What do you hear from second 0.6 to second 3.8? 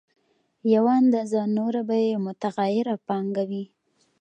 یوه اندازه نوره به یې متغیره پانګه وي